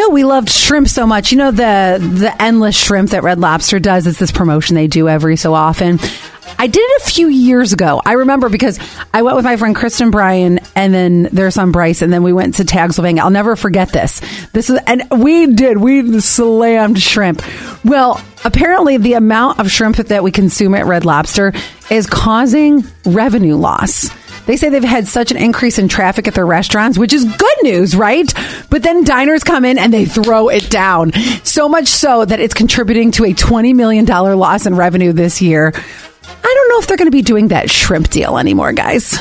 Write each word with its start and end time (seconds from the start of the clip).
knew 0.00 0.10
we 0.10 0.24
loved 0.24 0.48
shrimp 0.48 0.88
so 0.88 1.06
much. 1.06 1.30
You 1.30 1.38
know 1.38 1.50
the 1.50 1.98
the 2.00 2.34
endless 2.40 2.76
shrimp 2.76 3.10
that 3.10 3.22
Red 3.22 3.38
Lobster 3.38 3.78
does. 3.78 4.06
It's 4.06 4.18
this 4.18 4.32
promotion 4.32 4.74
they 4.74 4.86
do 4.86 5.08
every 5.08 5.36
so 5.36 5.52
often. 5.52 5.98
I 6.58 6.66
did 6.66 6.80
it 6.80 7.02
a 7.02 7.10
few 7.10 7.28
years 7.28 7.72
ago. 7.72 8.00
I 8.04 8.14
remember 8.14 8.48
because 8.48 8.78
I 9.14 9.22
went 9.22 9.36
with 9.36 9.44
my 9.44 9.56
friend 9.56 9.74
Kristen 9.74 10.10
Bryan 10.10 10.60
and 10.74 10.92
then 10.92 11.22
their 11.24 11.50
son 11.50 11.70
Bryce, 11.70 12.02
and 12.02 12.12
then 12.12 12.22
we 12.22 12.32
went 12.32 12.54
to 12.56 12.64
Tag 12.64 12.92
Sylvania. 12.92 13.22
I'll 13.22 13.30
never 13.30 13.56
forget 13.56 13.92
this. 13.92 14.20
This 14.52 14.68
is, 14.68 14.78
and 14.86 15.04
we 15.10 15.46
did, 15.46 15.78
we 15.78 16.20
slammed 16.20 17.00
shrimp. 17.00 17.42
Well, 17.84 18.20
apparently 18.44 18.96
the 18.96 19.14
amount 19.14 19.58
of 19.58 19.70
shrimp 19.70 19.96
that 19.96 20.22
we 20.22 20.32
consume 20.32 20.74
at 20.74 20.86
Red 20.86 21.04
Lobster 21.04 21.52
is 21.90 22.06
causing 22.06 22.84
revenue 23.06 23.56
loss. 23.56 24.10
They 24.50 24.56
say 24.56 24.68
they've 24.68 24.82
had 24.82 25.06
such 25.06 25.30
an 25.30 25.36
increase 25.36 25.78
in 25.78 25.86
traffic 25.86 26.26
at 26.26 26.34
their 26.34 26.44
restaurants, 26.44 26.98
which 26.98 27.12
is 27.12 27.24
good 27.24 27.56
news, 27.62 27.94
right? 27.94 28.34
But 28.68 28.82
then 28.82 29.04
diners 29.04 29.44
come 29.44 29.64
in 29.64 29.78
and 29.78 29.94
they 29.94 30.06
throw 30.06 30.48
it 30.48 30.68
down. 30.68 31.12
So 31.44 31.68
much 31.68 31.86
so 31.86 32.24
that 32.24 32.40
it's 32.40 32.52
contributing 32.52 33.12
to 33.12 33.26
a 33.26 33.32
$20 33.32 33.76
million 33.76 34.06
loss 34.06 34.66
in 34.66 34.74
revenue 34.74 35.12
this 35.12 35.40
year. 35.40 35.72
I 35.72 36.54
don't 36.54 36.68
know 36.68 36.80
if 36.80 36.88
they're 36.88 36.96
going 36.96 37.06
to 37.06 37.12
be 37.12 37.22
doing 37.22 37.46
that 37.48 37.70
shrimp 37.70 38.08
deal 38.08 38.38
anymore, 38.38 38.72
guys. 38.72 39.20